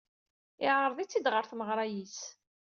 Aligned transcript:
Yeɛreḍ-itt-id 0.63 1.25
ɣer 1.33 1.43
tmeɣra-is. 1.45 2.19